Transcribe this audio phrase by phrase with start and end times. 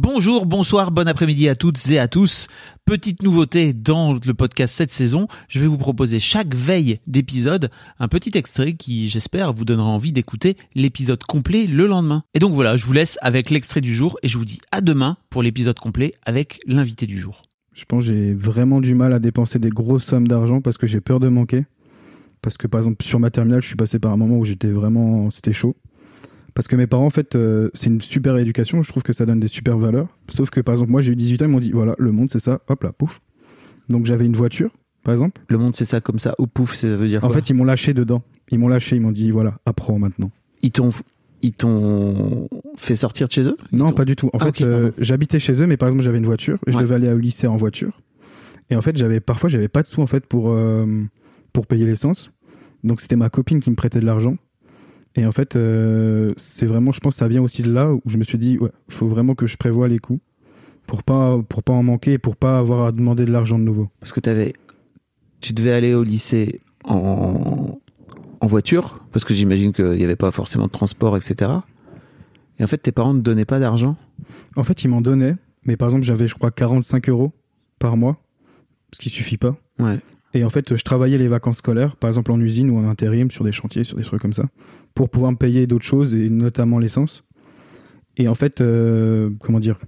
[0.00, 2.46] Bonjour, bonsoir, bon après-midi à toutes et à tous.
[2.84, 8.06] Petite nouveauté dans le podcast cette saison, je vais vous proposer chaque veille d'épisode un
[8.06, 12.22] petit extrait qui, j'espère, vous donnera envie d'écouter l'épisode complet le lendemain.
[12.34, 14.82] Et donc voilà, je vous laisse avec l'extrait du jour et je vous dis à
[14.82, 17.42] demain pour l'épisode complet avec l'invité du jour.
[17.72, 20.86] Je pense que j'ai vraiment du mal à dépenser des grosses sommes d'argent parce que
[20.86, 21.66] j'ai peur de manquer.
[22.40, 24.70] Parce que par exemple sur ma terminale, je suis passé par un moment où j'étais
[24.70, 25.74] vraiment, c'était chaud.
[26.54, 28.82] Parce que mes parents, en fait, euh, c'est une super éducation.
[28.82, 30.08] Je trouve que ça donne des super valeurs.
[30.28, 32.28] Sauf que par exemple, moi, j'ai eu 18 ans, ils m'ont dit voilà, le monde
[32.30, 32.60] c'est ça.
[32.68, 33.20] Hop là, pouf.
[33.88, 34.70] Donc j'avais une voiture,
[35.04, 35.40] par exemple.
[35.48, 37.54] Le monde c'est ça comme ça, ou pouf, ça veut dire En quoi fait, ils
[37.54, 38.22] m'ont lâché dedans.
[38.50, 38.96] Ils m'ont lâché.
[38.96, 40.30] Ils m'ont dit voilà, apprends maintenant.
[40.62, 40.90] ils t'ont
[41.40, 43.56] ils t'ont fait sortir de chez eux?
[43.70, 44.26] Ils Non, t'ont- pas du tout.
[44.32, 44.94] En Ah, fait, ok, euh, pardon.
[44.98, 46.58] j'habitais chez eux, mais par exemple, j'avais une voiture.
[46.66, 46.82] Je Ouais.
[46.82, 48.00] devais aller au lycée en voiture.
[48.70, 50.84] Et en fait, j'avais parfois, j'avais pas de sous en fait pour euh,
[51.52, 52.32] pour payer l'essence.
[52.82, 54.36] Donc c'était ma copine qui me prêtait de l'argent.
[55.18, 58.00] Et en fait, euh, c'est vraiment, je pense, que ça vient aussi de là où
[58.06, 60.20] je me suis dit, ouais, faut vraiment que je prévoie les coûts
[60.86, 63.64] pour pas pour pas en manquer, et pour pas avoir à demander de l'argent de
[63.64, 63.88] nouveau.
[63.98, 64.54] Parce que t'avais,
[65.40, 67.80] tu devais aller au lycée en,
[68.40, 71.50] en voiture, parce que j'imagine qu'il n'y avait pas forcément de transport, etc.
[72.60, 73.96] Et en fait, tes parents ne donnaient pas d'argent.
[74.54, 77.32] En fait, ils m'en donnaient, mais par exemple, j'avais, je crois, 45 euros
[77.80, 78.22] par mois,
[78.94, 79.56] ce qui suffit pas.
[79.80, 79.98] Ouais.
[80.34, 83.30] Et en fait, je travaillais les vacances scolaires, par exemple en usine ou en intérim,
[83.30, 84.44] sur des chantiers, sur des trucs comme ça,
[84.94, 87.24] pour pouvoir me payer d'autres choses, et notamment l'essence.
[88.18, 89.78] Et en fait, euh, comment dire,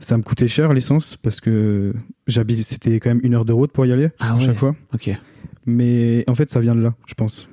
[0.00, 1.94] ça me coûtait cher l'essence, parce que
[2.26, 4.44] j'habite, c'était quand même une heure de route pour y aller, Ah à ouais.
[4.44, 4.74] chaque fois.
[4.94, 5.10] Ok.
[5.64, 7.46] Mais en fait, ça vient de là, je pense.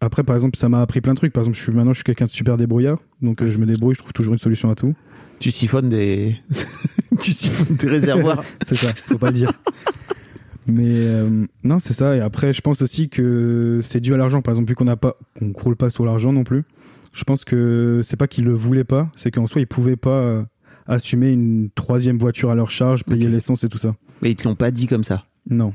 [0.00, 1.32] Après, par exemple, ça m'a appris plein de trucs.
[1.32, 3.66] Par exemple, je suis, maintenant, je suis quelqu'un de super débrouillard, donc euh, je me
[3.66, 4.94] débrouille, je trouve toujours une solution à tout.
[5.40, 6.36] Tu siphonnes des,
[7.20, 8.44] tu siphonnes des réservoirs.
[8.62, 9.52] C'est ça, faut pas le dire.
[10.68, 12.14] Mais euh, non, c'est ça.
[12.14, 14.42] Et après, je pense aussi que c'est dû à l'argent.
[14.42, 16.64] Par exemple, vu qu'on n'a pas, qu'on croule pas sur l'argent non plus.
[17.14, 20.20] Je pense que c'est pas qu'ils le voulaient pas, c'est qu'en soi ils pouvaient pas
[20.20, 20.42] euh,
[20.86, 23.96] assumer une troisième voiture à leur charge, payer l'essence et tout ça.
[24.22, 25.24] Mais ils te l'ont pas dit comme ça?
[25.48, 25.72] Non.